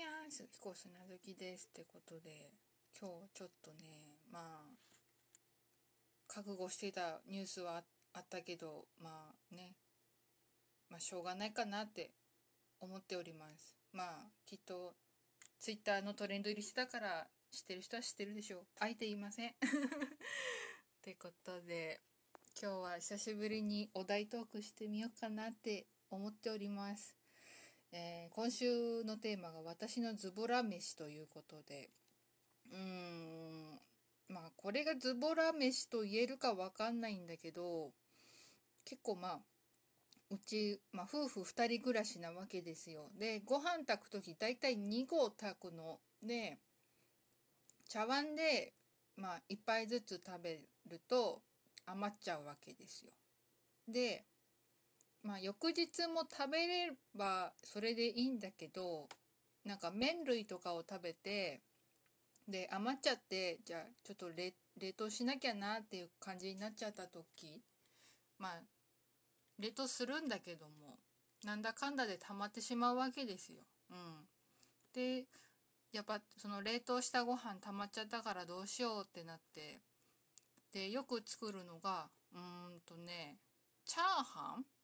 [0.00, 2.54] にゃーす、彦砂月ですってことで、
[2.98, 4.72] 今日ちょっとね、まあ、
[6.26, 7.82] 覚悟してたニュースは
[8.14, 9.76] あったけど、まあね、
[10.88, 12.12] まあしょうがないかなって
[12.80, 13.76] 思っております。
[13.92, 14.06] まあ、
[14.46, 14.94] きっと、
[15.58, 18.66] ツイッターのトレンド入りしてたから、知ってる人は知ってるでしょう。
[18.78, 19.50] 相手いません。
[19.52, 19.54] っ
[21.02, 22.00] てことで、
[22.58, 27.19] 今日は久しぶりにお題トークしてみようかなって思っております。
[27.92, 31.90] えー、今週のテーマが私のズボラ飯ということで、
[32.70, 33.80] うーん、
[34.28, 37.90] まあこれがズボラ飯と言えるかわかんないんだけど、
[38.84, 39.38] 結構まあ、
[40.30, 43.10] うち、まあ、夫婦2人暮らしなわけですよ。
[43.18, 45.98] で、ご飯炊く時大体2合炊くの。
[46.22, 46.58] で、
[47.88, 48.72] 茶碗で、
[49.16, 51.42] まあ、1杯ずつ食べると
[51.86, 53.10] 余っちゃうわけですよ。
[53.88, 54.24] で、
[55.22, 59.08] まあ翌日も食べればそれでいいんだけど
[59.64, 61.60] なんか麺類とかを食べて
[62.48, 67.62] で余っちゃってじゃあちょっと冷凍しなきゃなっていう感じになっちゃった時
[68.38, 68.52] まあ
[69.58, 70.98] 冷凍するんだけども
[71.44, 73.60] なんだかんだで溜まってしまうわけですよ。
[73.90, 74.26] うん、
[74.94, 75.24] で
[75.92, 79.80] やっぱその冷凍したご飯溜まっちゃったからどうしようってなって
[80.72, 82.40] でよく作るのがうー
[82.76, 83.38] んとね
[83.84, 84.79] チャーハン？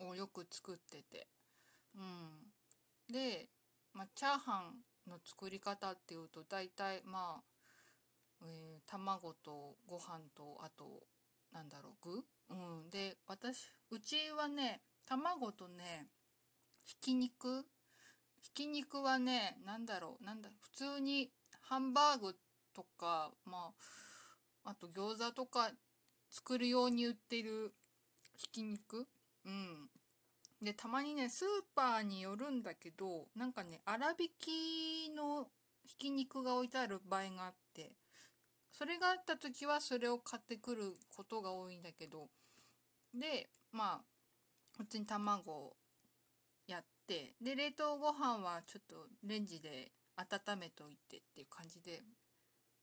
[0.00, 1.26] をよく作ってて、
[1.96, 3.48] うん、で、
[3.92, 4.64] まあ、チャーハ
[5.06, 7.42] ンの作り方っていうと大体まあ、
[8.42, 11.02] えー、卵とご飯とあと
[11.52, 16.08] なんだろう具、うん、で私うちはね卵とね
[16.84, 17.64] ひき肉。
[18.40, 21.30] ひき肉はね何だろうなんだ普通に
[21.62, 22.36] ハンバーグ
[22.74, 23.72] とかま
[24.64, 25.70] ああと餃子とか
[26.30, 27.72] 作るように売ってる
[28.36, 29.06] ひき肉。
[30.60, 35.48] で、たまにね、スーパーによるんだけど、なんかね、粗挽きの
[35.84, 37.92] ひき肉が置いてある場合があって、
[38.72, 42.28] それがあった時はそれを買ってくることが多いんだけど、
[43.14, 44.04] で、まあ、
[44.76, 45.76] 普通に卵を
[46.66, 52.02] やって、で、冷凍ご飯はちょっとレンジで温めといてっていう感じで、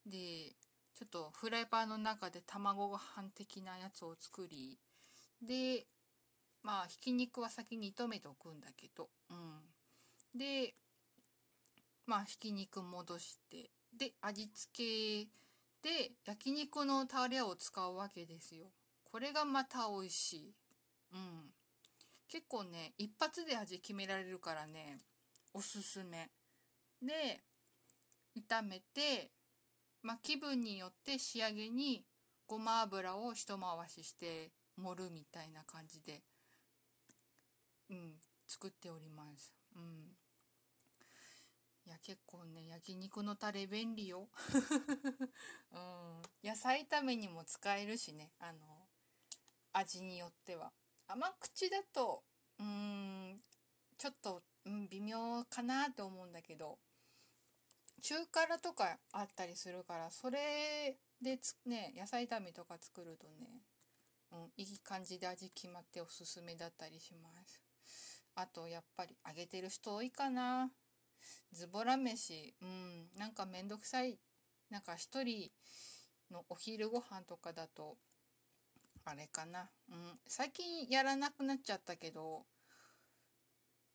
[0.06, 0.56] で、
[0.94, 4.78] ちょっとフライパンの中で卵ご飯的なやつを作り、
[5.42, 5.88] で、
[6.64, 10.74] まあひき肉は先に炒めておくんだけど、うん、で
[12.06, 13.70] まあひき肉戻して。
[13.98, 15.28] で味付け
[15.82, 18.72] で焼肉のタレを使うわけですよ。
[19.04, 20.54] これがまた美味しい。
[21.14, 21.54] うん。
[22.30, 25.00] 結構ね一発で味決められるからね。
[25.54, 26.30] おすすめ。
[27.02, 27.42] で
[28.50, 29.32] 炒めて
[30.02, 32.06] まあ気分によって仕上げに
[32.48, 36.22] ごま油を一回しして盛るみたいな感じで。
[37.92, 38.14] うん、
[38.48, 39.54] 作っております。
[39.76, 40.16] うん。
[41.86, 44.30] いや、結構ね、焼肉のタレ便利よ。
[45.72, 46.22] うん。
[46.44, 48.88] 野菜炒めにも使えるしね、あの、
[49.74, 50.72] 味によっては。
[51.08, 52.24] 甘口だと、
[52.60, 53.42] うん、
[53.98, 56.80] ちょっと、うん、微妙かなと思うんだけど、
[58.02, 63.62] 中辛とかあったりするから、それでね、野菜炒めとか作るとね、
[64.32, 67.71] うん、いい感じで味決まっておすすめだったりします。
[68.36, 70.72] あとやっぱり揚げてる人多いかな。
[71.52, 74.20] ズボラ飯、うん、なんかめんどくさい。
[74.70, 75.52] なんか一人
[76.32, 77.98] のお昼ご飯とかだと、
[79.06, 79.70] あれかな。
[79.90, 82.46] うん、最近やらなくなっちゃったけど、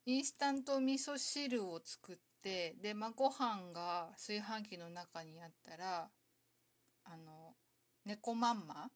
[0.05, 6.11] インスタント味噌汁を作って、で、まあ、ご飯が炊飯器の中にあったら、
[7.05, 7.55] あの、
[8.05, 8.89] 猫まんま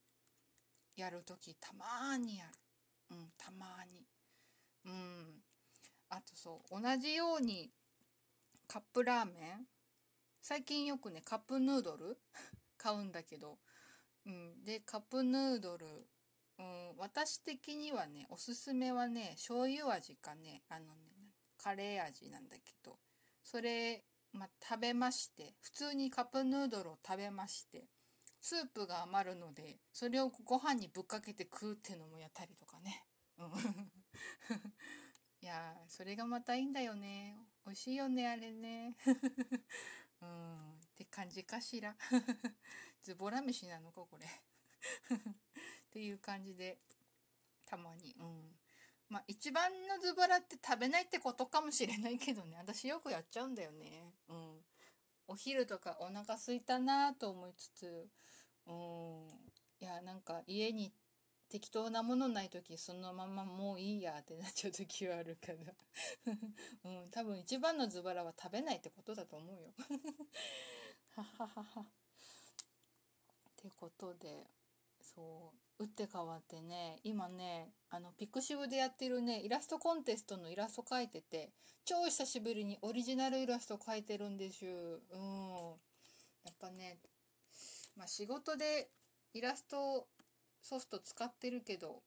[0.97, 2.51] やるときたまーにやる。
[3.11, 4.07] うん、たまーに。
[4.85, 5.43] うん。
[6.11, 7.71] あとそう、同じように
[8.67, 9.67] カップラーメン。
[10.41, 12.19] 最近よくね、カップヌードル
[12.79, 13.59] 買うんだけど、
[14.27, 14.65] うん。
[14.65, 16.09] で、カップヌードル、
[16.59, 21.11] うん、私的にはね、おすすめはね、醤油味かね、あのね、
[21.59, 22.99] カレー味なんだけど、
[23.43, 27.89] それ、ま、食べまして、普通にカップヌードルを食べまして、
[28.41, 33.05] スープが余るので、それをご飯にぶっかけて食うってのもやったりとかね。
[33.39, 34.00] うん。
[35.43, 37.37] いやそれがまたいいんだよね。
[37.65, 38.97] 美味しいよねあれね。
[40.21, 41.97] うんって感じかしら。
[43.03, 44.27] ズボラ飯なのかこれ。
[44.27, 44.31] っ
[45.91, 46.79] ていう感じで
[47.67, 48.15] たまに。
[48.19, 48.59] うん。
[49.09, 52.57] まあ一番のズボラって食べないってことかもしれないけどね。
[52.59, 54.15] 私よくやっちゃうんだよね。
[54.29, 54.65] うん。
[55.27, 58.09] お昼とかお腹すいたなと思いつつ
[58.67, 59.29] うん。
[59.81, 60.93] いやなんか家に行
[61.51, 65.75] 適当なものない時そのままもういいやってなっちゃう時はあるから。
[66.85, 69.75] うん多分一番のズバラは食べないってことだと思うよ。
[71.17, 71.81] はははは。
[71.81, 71.85] っ
[73.57, 74.47] てことで
[75.03, 81.53] そう打って変わってね今ねあのピクシブでやってるねイラストコンテストのイラスト描いてて
[81.85, 85.81] 超久しぶりにオリジナルイラスト描いてるんですうん。
[86.45, 87.01] やっぱね
[87.97, 88.89] まあ仕事で
[89.35, 90.07] イラスト
[90.63, 92.03] ソフト使ってるけど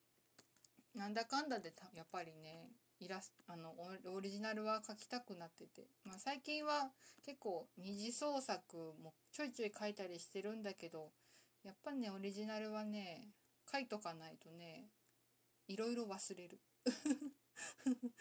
[0.95, 2.69] なんだかんだでやっぱりね
[2.99, 3.73] イラスあの
[4.15, 6.91] オリジナルは描きたくなってて、まあ、最近は
[7.25, 11.11] 結構二次創作もちょいちょい書いたりしてるんだけど
[11.63, 13.29] やっぱねオリジナルはね
[13.71, 14.87] 書いとかないとね
[15.67, 16.59] いろいろ忘れる。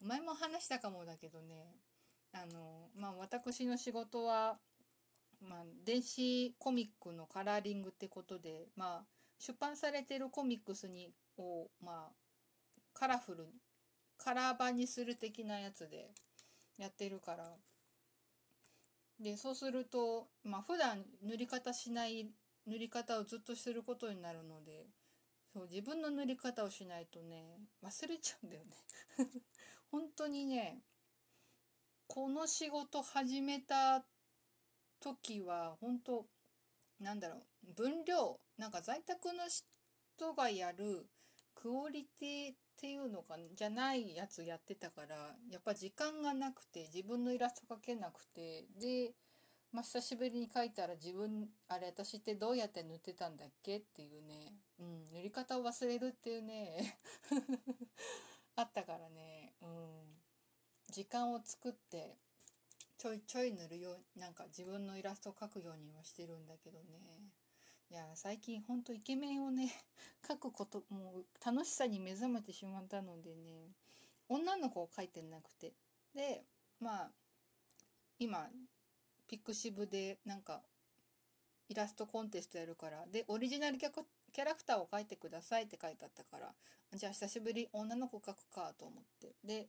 [0.00, 1.76] お前も話したかもだけどね
[2.32, 4.58] あのまあ私の仕事は
[5.40, 9.04] まあ、電子コミックのカラーリングってことで、まあ、
[9.38, 13.52] 出版されてるコミックスにを、まあ、カラフルに
[14.16, 16.10] カラー版にする的なやつで
[16.76, 17.56] やってるから。
[19.20, 22.30] でそうするとまあ普段塗り方しない
[22.66, 24.86] 塗り方をずっとすることになるので
[25.52, 28.76] そう自分の塗り方をしないとね忘れちゃうんだよね。
[29.90, 30.82] 本当にね
[32.06, 34.04] この仕事始めた
[35.00, 36.26] 時は本当
[37.00, 37.74] なんだろう。
[37.74, 38.40] 分量。
[38.56, 41.06] なんか在宅の人がやる
[41.54, 45.16] クオリティっていうのかじゃないやつやってたから
[45.50, 49.10] やっぱ時間がなくて自分のイラスト描けなくてで、
[49.72, 56.96] まあ、久しぶりに描いたら自分あれ私ってどうやって塗ってたんだっけっていうね、うん、塗り方を忘れるっていうね。
[58.54, 59.68] あったからね、うん、
[60.90, 62.16] 時間を作って
[62.98, 66.84] ちょいちょい塗るようなんか自分のイラストを描くようにはしてるんだけどね。
[67.90, 69.72] いや最近ほんとイケメンをね
[70.28, 73.70] 描くこともう楽しさに目覚めてしまったのでね。
[74.28, 75.72] 女の子を描いてなくて。
[76.12, 76.44] で
[76.80, 77.12] まあ
[78.18, 78.50] 今
[79.28, 80.60] ピクシブでなんか
[81.68, 83.06] イラストコンテストやるから。
[83.06, 86.52] でオリジナルキャラクターを描いてくださいって書いてあったから。
[86.94, 89.36] じゃあ久しぶり女の子描くかと思って。
[89.44, 89.68] で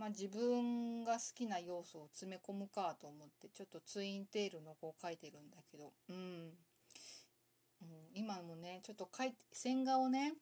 [0.00, 10.32] まあ、自分が好きな要素を詰め込むかと思ってちょっとツインテールの子を描いてるんだけど、うん、うん、今もねちょっと描いて線画をね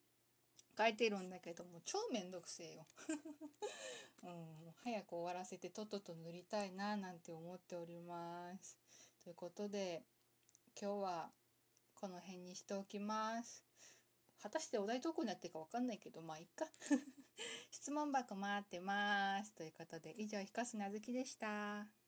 [0.77, 2.85] 描いてるんだけども超めんどくせえよ、
[4.23, 8.77] うん、早く終わらせてとっとと塗りたいななんて思っております。
[9.21, 10.03] ということで
[10.81, 11.31] 今日は
[11.95, 13.65] この辺にしておきます。
[14.41, 16.65] 果たしてお題どこになってるかわかんないけどまあいっか
[17.89, 19.51] 質問箱待ってます。
[19.55, 21.98] ということで以上ひかすなずきでした。